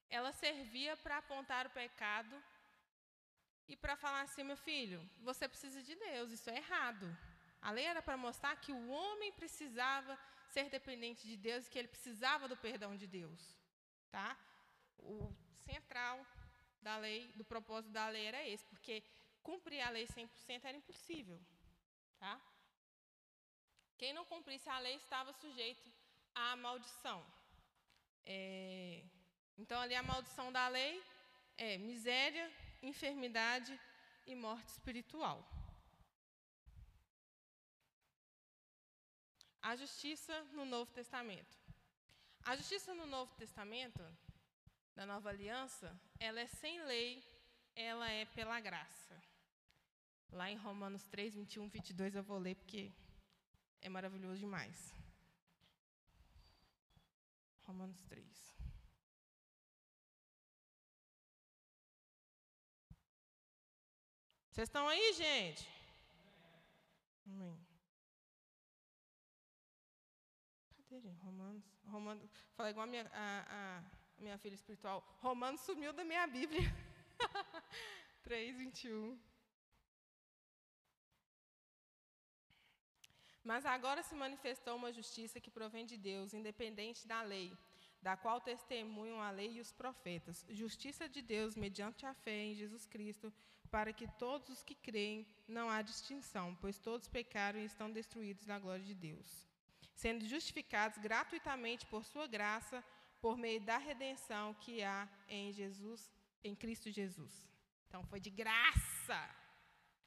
[0.08, 2.40] ela servia para apontar o pecado
[3.68, 7.06] e para falar assim, meu filho, você precisa de Deus, isso é errado.
[7.60, 10.16] A lei era para mostrar que o homem precisava
[10.48, 13.40] ser dependente de Deus e que ele precisava do perdão de Deus,
[14.10, 14.38] tá?
[14.98, 16.24] O central
[16.80, 19.02] da lei, do propósito da lei era esse, porque
[19.42, 21.40] cumprir a lei 100% era impossível.
[22.18, 22.40] Tá?
[23.98, 25.90] Quem não cumprisse a lei estava sujeito
[26.34, 27.24] à maldição.
[28.24, 29.02] É,
[29.56, 31.02] então, ali a maldição da lei
[31.56, 33.78] é miséria, enfermidade
[34.26, 35.38] e morte espiritual.
[39.62, 41.56] A justiça no Novo Testamento.
[42.44, 44.04] A justiça no Novo Testamento,
[44.94, 47.24] da Nova Aliança, ela é sem lei,
[47.74, 49.20] ela é pela graça.
[50.30, 52.92] Lá em Romanos 3, 21, 22 eu vou ler porque
[53.80, 54.94] é maravilhoso demais.
[57.62, 58.56] Romanos 3.
[64.50, 65.68] Vocês estão aí, gente?
[67.26, 67.66] Amém.
[70.88, 71.10] Cadê?
[71.24, 71.64] Romanos.
[71.84, 72.30] Romanos.
[72.54, 73.82] Falei igual a minha, a,
[74.18, 75.04] a minha filha espiritual.
[75.20, 76.62] Romanos sumiu da minha Bíblia.
[78.22, 79.20] 3, 21.
[83.50, 87.56] Mas agora se manifestou uma justiça que provém de Deus, independente da lei,
[88.02, 90.44] da qual testemunham a lei e os profetas.
[90.48, 93.32] Justiça de Deus mediante a fé em Jesus Cristo,
[93.70, 98.44] para que todos os que creem não há distinção, pois todos pecaram e estão destruídos
[98.44, 99.46] da glória de Deus,
[99.94, 102.82] sendo justificados gratuitamente por sua graça,
[103.20, 106.10] por meio da redenção que há em Jesus,
[106.42, 107.48] em Cristo Jesus.
[107.86, 109.20] Então foi de graça.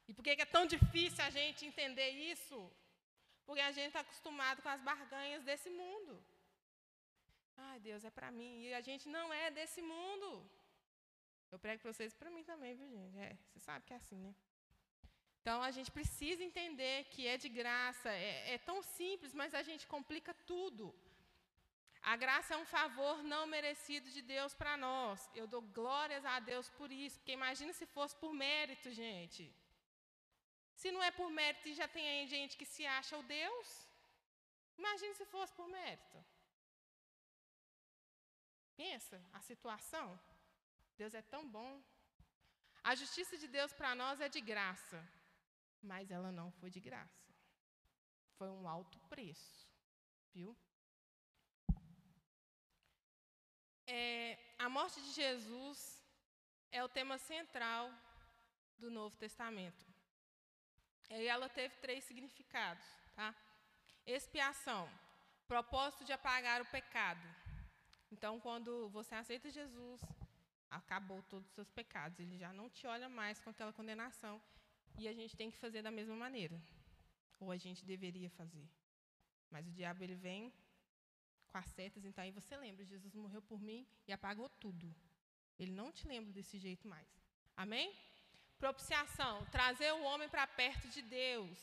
[0.06, 2.70] E por que é tão difícil a gente entender isso?
[3.50, 6.12] Porque a gente está acostumado com as barganhas desse mundo.
[7.68, 8.52] Ai, Deus, é para mim.
[8.64, 10.28] E a gente não é desse mundo.
[11.50, 13.18] Eu prego para vocês para mim também, viu, gente?
[13.18, 14.32] É, você sabe que é assim, né?
[15.40, 19.64] Então a gente precisa entender que é de graça, é, é, tão simples, mas a
[19.68, 20.94] gente complica tudo.
[22.12, 25.28] A graça é um favor não merecido de Deus para nós.
[25.34, 29.52] Eu dou glórias a Deus por isso, porque imagina se fosse por mérito, gente.
[30.80, 33.68] Se não é por mérito e já tem aí gente que se acha o Deus,
[34.78, 36.18] imagine se fosse por mérito.
[38.82, 40.08] Pensa a situação.
[40.96, 41.72] Deus é tão bom.
[42.82, 44.98] A justiça de Deus para nós é de graça,
[45.82, 47.28] mas ela não foi de graça.
[48.38, 49.68] Foi um alto preço,
[50.32, 50.56] viu?
[53.86, 56.02] É, a morte de Jesus
[56.72, 57.92] é o tema central
[58.78, 59.89] do Novo Testamento.
[61.10, 62.84] E ela teve três significados.
[63.14, 63.34] Tá?
[64.06, 64.88] Expiação,
[65.46, 67.26] propósito de apagar o pecado.
[68.12, 70.00] Então, quando você aceita Jesus,
[70.70, 72.18] acabou todos os seus pecados.
[72.18, 74.40] Ele já não te olha mais com aquela condenação.
[74.98, 76.60] E a gente tem que fazer da mesma maneira.
[77.38, 78.68] Ou a gente deveria fazer.
[79.50, 80.52] Mas o diabo ele vem
[81.48, 84.94] com as setas, então aí você lembra, Jesus morreu por mim e apagou tudo.
[85.58, 87.08] Ele não te lembra desse jeito mais.
[87.56, 87.92] Amém?
[88.60, 91.58] Propiciação, trazer o homem para perto de Deus.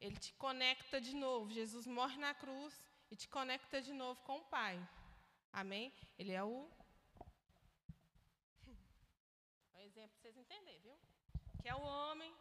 [0.00, 1.52] Ele te conecta de novo.
[1.52, 2.74] Jesus morre na cruz
[3.10, 4.76] e te conecta de novo com o Pai.
[5.52, 5.92] Amém?
[6.18, 6.66] Ele é o.
[8.66, 10.96] É um exemplo para vocês entenderem, viu?
[11.60, 12.34] Que é o homem,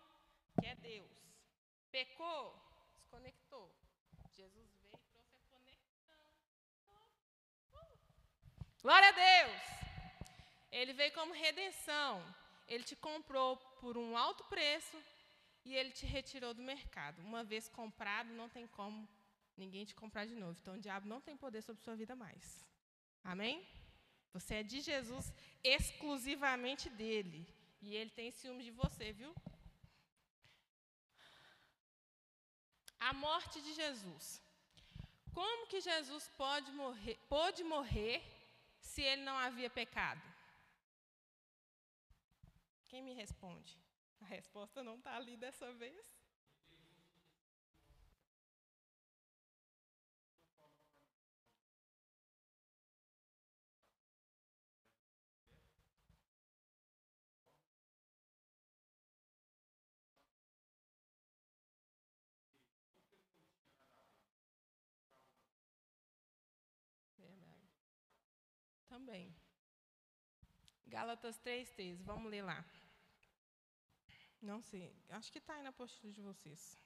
[0.61, 1.11] que é Deus.
[1.91, 2.57] Pecou,
[2.95, 3.69] desconectou.
[4.31, 6.23] Jesus veio e trouxe a conexão.
[8.81, 9.61] Glória a Deus!
[10.71, 12.42] Ele veio como redenção.
[12.67, 14.97] Ele te comprou por um alto preço
[15.65, 17.21] e ele te retirou do mercado.
[17.21, 19.07] Uma vez comprado, não tem como
[19.55, 20.57] ninguém te comprar de novo.
[20.59, 22.65] Então, o diabo não tem poder sobre sua vida mais.
[23.23, 23.65] Amém?
[24.33, 25.31] Você é de Jesus,
[25.63, 27.47] exclusivamente dele.
[27.81, 29.33] E ele tem ciúme de você, viu?
[32.99, 34.41] A morte de Jesus.
[35.33, 38.23] Como que Jesus pode morrer, pôde morrer
[38.79, 40.32] se ele não havia pecado?
[42.93, 43.75] Quem me responde?
[44.21, 46.15] A resposta não está ali dessa vez.
[68.87, 69.35] também.
[70.85, 72.63] Gálatas 3,13, vamos ler lá.
[74.43, 76.77] Não sei, acho que está aí na postura de vocês.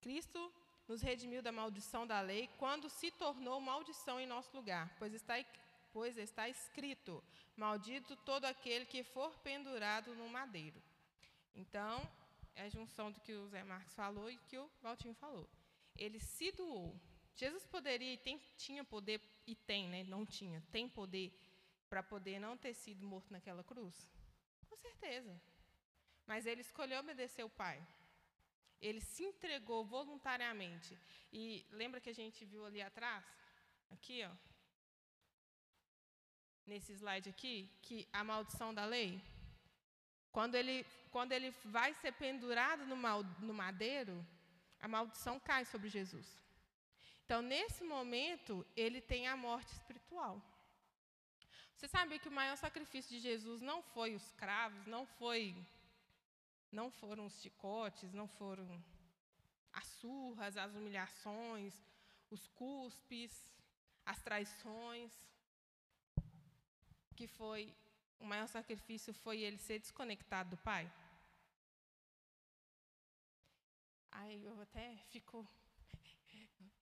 [0.00, 0.52] Cristo
[0.86, 5.34] nos redimiu da maldição da lei quando se tornou maldição em nosso lugar, pois está,
[5.92, 7.20] pois está escrito:
[7.56, 10.80] Maldito todo aquele que for pendurado no madeiro.
[11.52, 12.08] Então,
[12.54, 15.48] é a junção do que o Zé Marcos falou e que o Valtinho falou.
[15.96, 16.94] Ele se doou.
[17.34, 20.04] Jesus poderia e tinha poder, e tem, né?
[20.04, 21.32] Não tinha, tem poder
[21.88, 24.10] para poder não ter sido morto naquela cruz?
[24.68, 25.40] Com certeza.
[26.26, 27.86] Mas ele escolheu obedecer o Pai.
[28.80, 30.98] Ele se entregou voluntariamente.
[31.32, 33.24] E lembra que a gente viu ali atrás?
[33.90, 34.30] Aqui, ó.
[36.66, 39.22] Nesse slide aqui, que a maldição da lei,
[40.32, 44.26] quando ele quando ele vai ser pendurado no, mal, no madeiro,
[44.80, 46.43] a maldição cai sobre Jesus.
[47.24, 50.42] Então, nesse momento, ele tem a morte espiritual.
[51.74, 55.54] Você sabe que o maior sacrifício de Jesus não foi os cravos, não foi
[56.70, 58.82] não foram os chicotes, não foram
[59.72, 61.72] as surras, as humilhações,
[62.30, 63.32] os cuspes,
[64.04, 65.12] as traições,
[67.14, 67.72] que foi
[68.18, 70.90] o maior sacrifício foi ele ser desconectado do Pai.
[74.10, 75.46] Aí eu até fico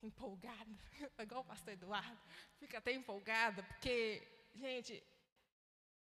[0.02, 0.70] empolgada,
[1.18, 2.18] igual o pastor Eduardo,
[2.58, 4.22] fica até empolgada, porque,
[4.54, 5.02] gente,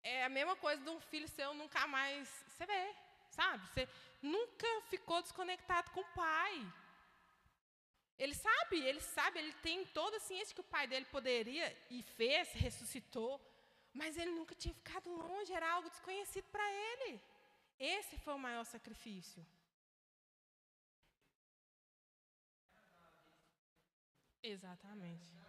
[0.03, 2.95] é a mesma coisa de um filho seu nunca mais você vê,
[3.29, 3.67] sabe?
[3.67, 3.89] Você
[4.21, 6.73] nunca ficou desconectado com o pai.
[8.17, 12.01] Ele sabe, ele sabe, ele tem toda a ciência que o pai dele poderia e
[12.01, 13.41] fez, ressuscitou,
[13.93, 17.21] mas ele nunca tinha ficado longe, era algo desconhecido para ele.
[17.77, 19.45] Esse foi o maior sacrifício.
[24.45, 25.44] Exatamente.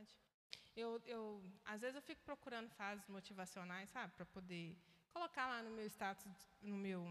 [0.00, 0.16] Verdade.
[0.76, 4.76] Eu, eu, às vezes eu fico procurando frases motivacionais, sabe, para poder
[5.12, 6.26] colocar lá no meu status,
[6.60, 7.02] no meu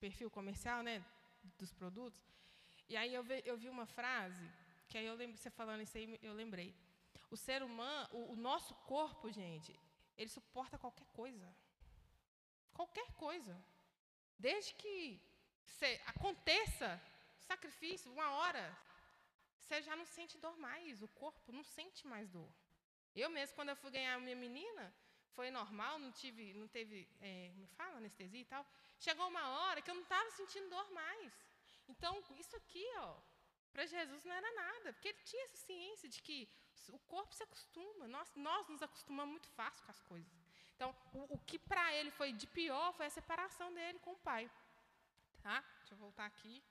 [0.00, 1.04] perfil comercial, né,
[1.58, 2.20] dos produtos.
[2.88, 4.50] E aí eu, vi, eu vi uma frase
[4.88, 6.74] que aí eu lembro você falando isso aí, eu lembrei.
[7.30, 9.78] O ser humano, o, o nosso corpo, gente,
[10.16, 11.48] ele suporta qualquer coisa.
[12.72, 13.56] Qualquer coisa.
[14.38, 15.20] Desde que
[16.06, 17.00] aconteça
[17.40, 18.76] sacrifício, uma hora,
[19.66, 22.48] você já não sente dor mais, o corpo não sente mais dor.
[23.14, 24.94] Eu mesmo, quando eu fui ganhar a minha menina,
[25.34, 28.64] foi normal, não tive, não teve, é, me fala, anestesia e tal.
[28.98, 31.32] Chegou uma hora que eu não estava sentindo dor mais.
[31.88, 33.16] Então, isso aqui, ó,
[33.72, 36.48] para Jesus não era nada, porque ele tinha essa ciência de que
[36.90, 40.32] o corpo se acostuma, nós, nós nos acostumamos muito fácil com as coisas.
[40.76, 44.16] Então, o, o que para ele foi de pior foi a separação dele com o
[44.30, 44.48] pai.
[45.42, 45.64] Tá?
[45.80, 46.62] Deixa eu voltar aqui.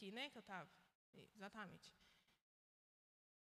[0.00, 0.68] Aqui, né, que eu estava.
[1.36, 1.92] Exatamente.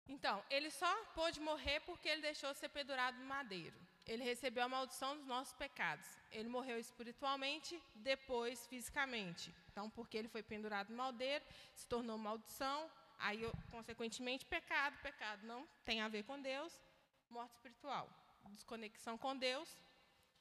[0.08, 3.76] Então, ele só pôde morrer porque ele deixou ser pendurado no madeiro.
[4.06, 6.06] Ele recebeu a maldição dos nossos pecados.
[6.30, 9.52] Ele morreu espiritualmente, depois fisicamente.
[9.70, 11.44] Então, porque ele foi pendurado no madeiro,
[11.74, 13.40] se tornou maldição, aí,
[13.70, 14.96] consequentemente, pecado.
[15.02, 16.80] Pecado não tem a ver com Deus,
[17.28, 18.08] morte espiritual.
[18.50, 19.68] Desconexão com Deus,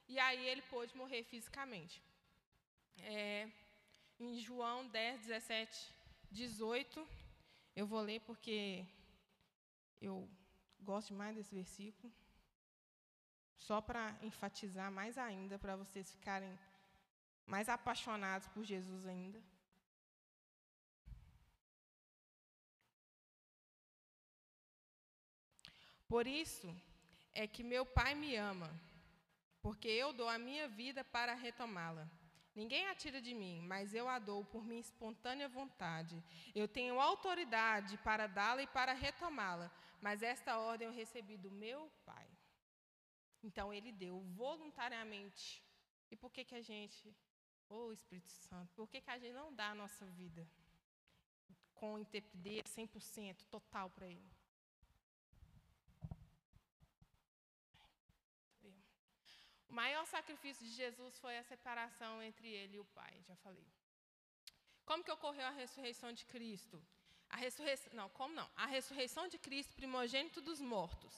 [0.07, 1.99] e aí ele pôde morrer fisicamente.
[2.99, 3.49] É,
[4.19, 5.94] em João 10, 17,
[6.35, 7.07] 18.
[7.75, 8.85] Eu vou ler porque
[10.01, 10.29] eu
[10.81, 12.11] gosto mais desse versículo.
[13.57, 16.53] Só para enfatizar mais ainda, para vocês ficarem
[17.45, 19.41] mais apaixonados por Jesus ainda.
[26.07, 26.69] Por isso
[27.33, 28.69] é que meu Pai me ama,
[29.61, 32.07] porque eu dou a minha vida para retomá-la.
[32.55, 36.23] Ninguém a tira de mim, mas eu a dou por minha espontânea vontade.
[36.55, 39.69] Eu tenho autoridade para dá-la e para retomá-la,
[40.01, 42.27] mas esta ordem eu recebi do meu Pai.
[43.43, 45.61] Então ele deu voluntariamente.
[46.09, 47.13] E por que, que a gente,
[47.67, 50.47] ô oh, Espírito Santo, por que, que a gente não dá a nossa vida
[51.73, 54.44] com intrepidez 100%, total para ele?
[59.69, 63.67] O maior sacrifício de Jesus foi a separação entre ele e o Pai, já falei.
[64.85, 66.81] Como que ocorreu a ressurreição de Cristo?
[67.29, 68.49] A ressurreição, não, como não?
[68.55, 71.13] A ressurreição de Cristo, primogênito dos mortos.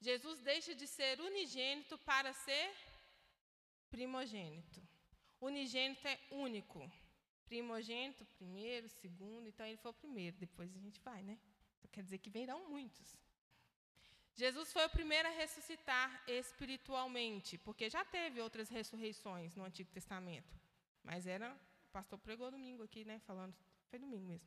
[0.00, 2.74] Jesus deixa de ser unigênito para ser
[3.88, 4.82] primogênito.
[5.40, 6.90] Unigênito é único.
[7.46, 11.38] Primogênito, primeiro, segundo, então ele foi o primeiro, depois a gente vai, né?
[11.78, 13.16] Então, quer dizer que virão muitos.
[14.36, 20.54] Jesus foi o primeiro a ressuscitar espiritualmente, porque já teve outras ressurreições no Antigo Testamento.
[21.02, 21.54] Mas era,
[21.88, 23.56] o pastor pregou domingo aqui, né, falando,
[23.88, 24.46] foi domingo mesmo,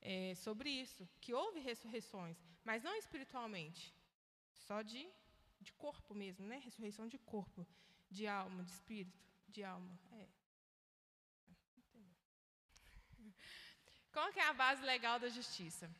[0.00, 3.94] é, sobre isso, que houve ressurreições, mas não espiritualmente,
[4.54, 5.06] só de,
[5.60, 7.66] de corpo mesmo, né, ressurreição de corpo,
[8.10, 9.98] de alma, de espírito, de alma.
[10.12, 10.26] É.
[14.10, 15.90] Qual que é a base legal da justiça?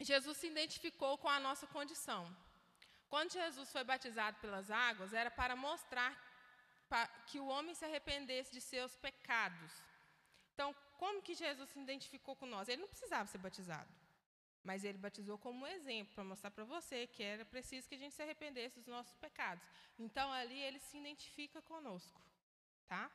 [0.00, 2.34] Jesus se identificou com a nossa condição.
[3.08, 6.12] Quando Jesus foi batizado pelas águas, era para mostrar
[7.26, 9.72] que o homem se arrependesse de seus pecados.
[10.54, 12.68] Então, como que Jesus se identificou com nós?
[12.68, 13.88] Ele não precisava ser batizado,
[14.62, 18.14] mas ele batizou como exemplo, para mostrar para você que era preciso que a gente
[18.14, 19.64] se arrependesse dos nossos pecados.
[19.98, 22.20] Então, ali ele se identifica conosco,
[22.88, 23.10] tá?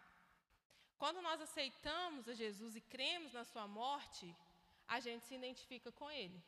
[0.97, 4.33] Quando nós aceitamos a Jesus e cremos na sua morte,
[4.87, 6.41] a gente se identifica com ele.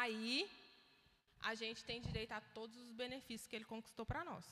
[0.00, 0.50] Aí
[1.40, 4.46] a gente tem direito a todos os benefícios que ele conquistou para nós.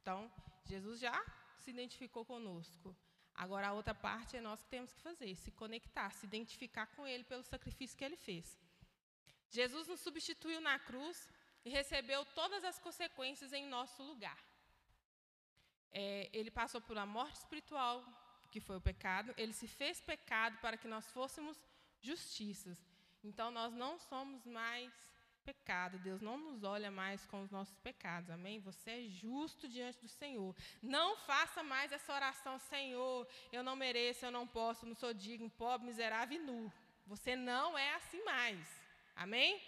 [0.00, 0.30] Então,
[0.64, 1.16] Jesus já
[1.58, 2.96] se identificou conosco.
[3.34, 7.06] Agora a outra parte é nós que temos que fazer, se conectar, se identificar com
[7.06, 8.58] ele pelo sacrifício que ele fez.
[9.48, 11.28] Jesus nos substituiu na cruz
[11.64, 14.38] e recebeu todas as consequências em nosso lugar.
[15.92, 18.04] É, ele passou uma morte espiritual,
[18.50, 21.56] que foi o pecado, ele se fez pecado para que nós fôssemos
[22.00, 22.78] justiças.
[23.24, 24.92] Então, nós não somos mais
[25.48, 25.98] pecado.
[25.98, 28.30] Deus não nos olha mais com os nossos pecados.
[28.30, 28.60] Amém?
[28.60, 30.54] Você é justo diante do Senhor.
[30.82, 35.48] Não faça mais essa oração, Senhor, eu não mereço, eu não posso, não sou digno,
[35.50, 36.72] pobre, miserável e nu.
[37.06, 38.66] Você não é assim mais.
[39.16, 39.60] Amém?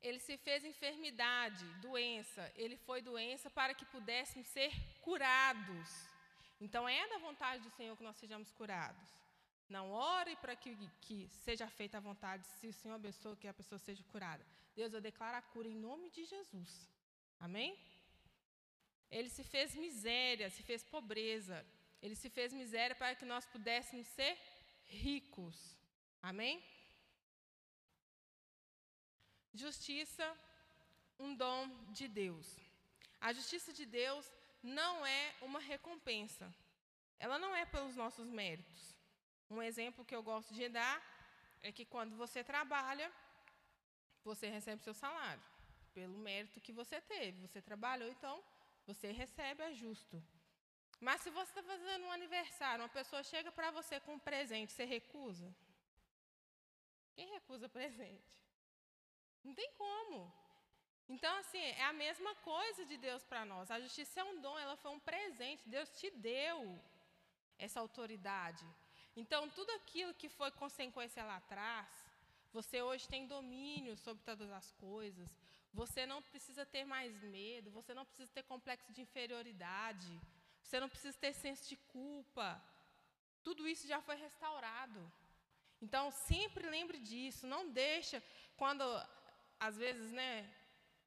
[0.00, 2.52] Ele se fez enfermidade, doença.
[2.54, 4.72] Ele foi doença para que pudéssemos ser
[5.02, 5.88] curados.
[6.60, 9.25] Então é da vontade do Senhor que nós sejamos curados.
[9.68, 13.54] Não ore para que, que seja feita a vontade, se o Senhor abençoe que a
[13.54, 14.44] pessoa seja curada.
[14.74, 16.88] Deus, eu declaro a cura em nome de Jesus.
[17.40, 17.76] Amém?
[19.10, 21.64] Ele se fez miséria, se fez pobreza.
[22.02, 24.38] Ele se fez miséria para que nós pudéssemos ser
[24.84, 25.76] ricos.
[26.22, 26.62] Amém?
[29.54, 30.26] Justiça,
[31.18, 32.46] um dom de Deus.
[33.20, 34.30] A justiça de Deus
[34.62, 36.54] não é uma recompensa.
[37.18, 38.95] Ela não é pelos nossos méritos.
[39.50, 40.96] Um exemplo que eu gosto de dar
[41.62, 43.10] é que quando você trabalha,
[44.24, 45.42] você recebe seu salário
[45.94, 47.46] pelo mérito que você teve.
[47.46, 48.42] Você trabalhou, então
[48.86, 50.22] você recebe, é justo.
[51.00, 54.72] Mas se você está fazendo um aniversário, uma pessoa chega para você com um presente,
[54.72, 55.48] você recusa?
[57.14, 58.34] Quem recusa presente?
[59.44, 60.32] Não tem como.
[61.08, 63.70] Então, assim, é a mesma coisa de Deus para nós.
[63.70, 65.68] A justiça é um dom, ela foi um presente.
[65.68, 66.82] Deus te deu
[67.58, 68.66] essa autoridade.
[69.16, 71.88] Então, tudo aquilo que foi consequência lá atrás,
[72.52, 75.28] você hoje tem domínio sobre todas as coisas.
[75.72, 80.12] Você não precisa ter mais medo, você não precisa ter complexo de inferioridade,
[80.62, 82.62] você não precisa ter senso de culpa.
[83.42, 85.00] Tudo isso já foi restaurado.
[85.80, 88.22] Então, sempre lembre disso, não deixa
[88.56, 88.84] quando
[89.58, 90.32] às vezes, né,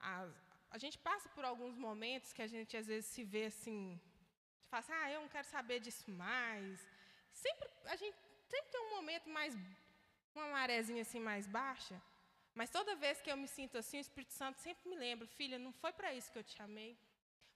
[0.00, 0.28] a,
[0.70, 4.00] a gente passa por alguns momentos que a gente às vezes se vê assim,
[4.68, 6.86] fala assim, ah, eu não quero saber disso mais,
[7.32, 8.16] Sempre, a gente
[8.48, 9.54] sempre tem um momento mais,
[10.34, 12.00] uma marezinha assim mais baixa.
[12.54, 15.58] Mas toda vez que eu me sinto assim, o Espírito Santo sempre me lembra, filha,
[15.58, 16.98] não foi para isso que eu te amei.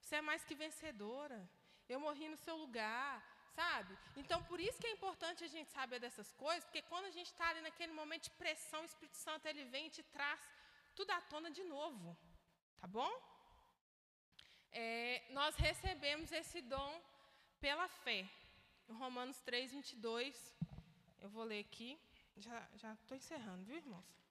[0.00, 1.48] Você é mais que vencedora.
[1.88, 3.22] Eu morri no seu lugar.
[3.54, 3.96] sabe?
[4.16, 7.26] Então, por isso que é importante a gente saber dessas coisas, porque quando a gente
[7.26, 10.40] está ali naquele momento de pressão, o Espírito Santo ele vem e te traz
[10.94, 12.16] tudo à tona de novo,
[12.80, 13.12] tá bom?
[14.72, 16.92] É, nós recebemos esse dom
[17.60, 18.28] pela fé.
[18.88, 20.54] Romanos 3, 22,
[21.20, 21.98] eu vou ler aqui.
[22.36, 24.23] Já estou encerrando, viu, irmãos?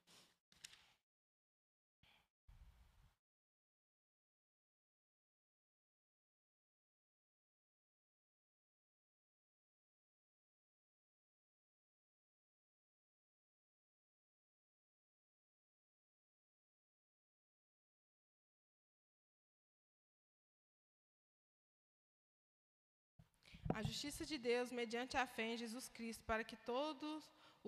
[23.78, 27.22] A justiça de Deus mediante a fé em Jesus Cristo, para que todos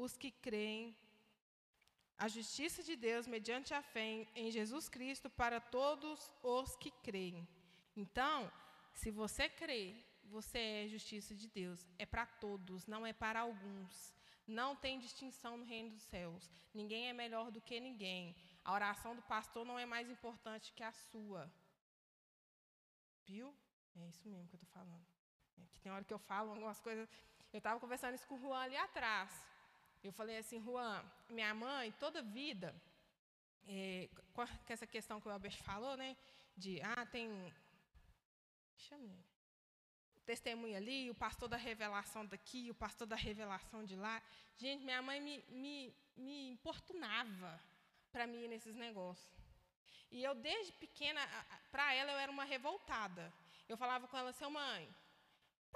[0.05, 0.97] os que creem,
[2.25, 7.47] a justiça de Deus mediante a fé em Jesus Cristo para todos os que creem.
[7.97, 8.51] Então,
[9.01, 9.85] se você crê,
[10.37, 11.85] você é justiça de Deus.
[11.99, 14.15] É para todos, não é para alguns.
[14.47, 16.49] Não tem distinção no reino dos céus.
[16.73, 18.35] Ninguém é melhor do que ninguém.
[18.65, 21.53] A oração do pastor não é mais importante que a sua.
[23.25, 23.53] Viu?
[23.97, 25.16] É isso mesmo que eu estou falando.
[25.73, 27.09] Que tem hora que eu falo algumas coisas.
[27.53, 29.31] Eu estava conversando isso com o Juan ali atrás.
[30.03, 32.75] Eu falei assim, Juan, minha mãe, toda vida,
[33.67, 36.17] é, com essa questão que o Albert falou, né?
[36.57, 37.53] De, ah, tem.
[38.77, 39.09] Chame
[40.17, 44.23] o testemunho ali, o pastor da revelação daqui, o pastor da revelação de lá.
[44.57, 47.61] Gente, minha mãe me, me, me importunava
[48.11, 49.31] para mim nesses negócios.
[50.11, 51.21] E eu, desde pequena,
[51.71, 53.33] para ela, eu era uma revoltada.
[53.69, 54.89] Eu falava com ela assim, mãe,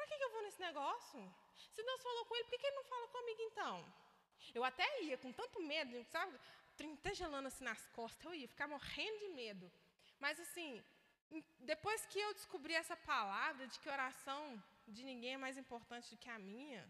[0.01, 1.21] para que, que eu vou nesse negócio?
[1.75, 3.75] Se Deus falou com ele, por que, que ele não fala comigo então?
[4.55, 6.39] Eu até ia com tanto medo, sabe?
[6.99, 9.71] Até gelando assim nas costas, eu ia ficar morrendo de medo.
[10.19, 10.83] Mas assim,
[11.61, 16.17] depois que eu descobri essa palavra de que oração de ninguém é mais importante do
[16.17, 16.83] que a minha,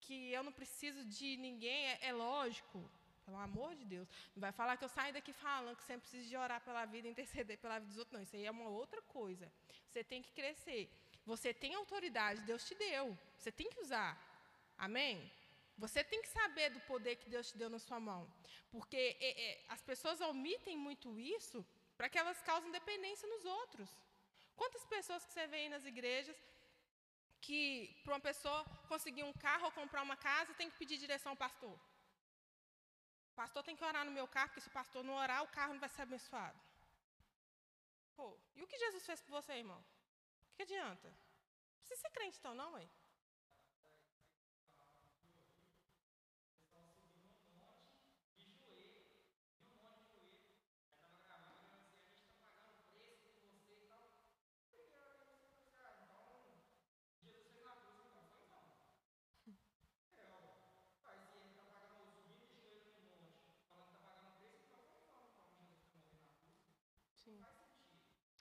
[0.00, 2.78] que eu não preciso de ninguém, é, é lógico,
[3.24, 4.08] pelo amor de Deus.
[4.34, 7.06] Não vai falar que eu saio daqui falando que você precisa de orar pela vida,
[7.06, 8.14] interceder pela vida dos outros.
[8.14, 9.50] Não, isso aí é uma outra coisa.
[9.88, 10.90] Você tem que crescer.
[11.32, 13.06] Você tem autoridade, Deus te deu.
[13.38, 14.12] Você tem que usar.
[14.86, 15.14] Amém?
[15.84, 18.22] Você tem que saber do poder que Deus te deu na sua mão.
[18.72, 21.58] Porque é, é, as pessoas omitem muito isso
[21.96, 23.88] para que elas causem dependência nos outros.
[24.60, 26.36] Quantas pessoas que você vê aí nas igrejas
[27.44, 27.60] que,
[28.02, 28.58] para uma pessoa
[28.92, 31.76] conseguir um carro ou comprar uma casa, tem que pedir direção ao pastor?
[33.32, 35.52] O pastor tem que orar no meu carro, porque se o pastor não orar, o
[35.58, 36.60] carro não vai ser abençoado.
[38.18, 39.82] Pô, e o que Jesus fez por você, irmão?
[40.60, 41.08] Que adianta?
[41.08, 42.90] Não precisa ser crente então, não, mãe?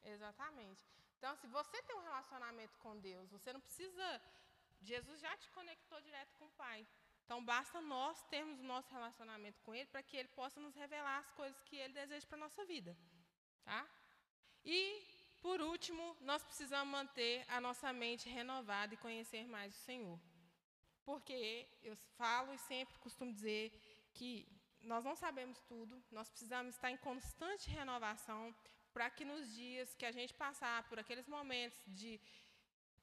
[0.04, 0.82] Exatamente.
[1.20, 4.22] Então, se você tem um relacionamento com Deus, você não precisa.
[4.82, 6.88] Jesus já te conectou direto com o Pai.
[7.26, 11.20] Então, basta nós termos o nosso relacionamento com Ele para que Ele possa nos revelar
[11.20, 12.98] as coisas que Ele deseja para a nossa vida.
[13.66, 13.86] Tá?
[14.64, 14.80] E,
[15.42, 20.18] por último, nós precisamos manter a nossa mente renovada e conhecer mais o Senhor.
[21.04, 23.72] Porque eu falo e sempre costumo dizer
[24.14, 24.48] que
[24.82, 28.56] nós não sabemos tudo, nós precisamos estar em constante renovação
[28.94, 32.20] para que nos dias que a gente passar por aqueles momentos de,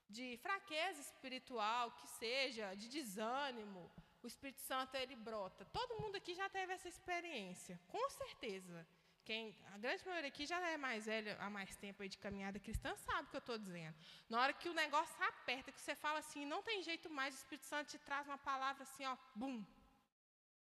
[0.08, 3.90] de fraqueza espiritual, que seja, de desânimo,
[4.22, 5.64] o Espírito Santo ele brota.
[5.66, 8.86] Todo mundo aqui já teve essa experiência, com certeza.
[9.24, 12.94] Quem, a grande maioria aqui já é mais velha há mais tempo de caminhada cristã,
[12.96, 13.96] sabe o que eu estou dizendo.
[14.28, 17.38] Na hora que o negócio aperta, que você fala assim, não tem jeito mais, o
[17.38, 19.64] Espírito Santo te traz uma palavra assim, ó, bum.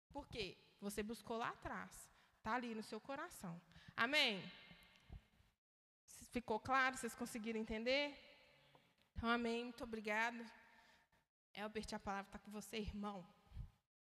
[0.10, 0.56] Por quê?
[0.80, 1.92] Você buscou lá atrás.
[2.38, 3.60] Está ali no seu coração.
[3.96, 4.44] Amém?
[6.34, 6.98] Ficou claro?
[6.98, 8.12] Vocês conseguiram entender?
[9.16, 9.66] Então, amém.
[9.66, 10.44] Muito obrigado.
[11.54, 13.24] Elbert, a palavra está com você, irmão.